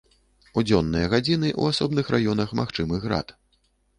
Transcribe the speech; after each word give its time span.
У 0.59 0.63
дзённыя 0.67 1.09
гадзіны 1.13 1.51
ў 1.61 1.75
асобных 1.75 2.09
раёнах 2.15 2.57
магчымы 2.61 2.95
град. 3.07 3.37